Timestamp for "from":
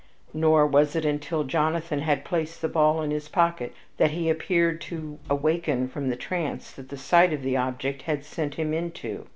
5.87-6.09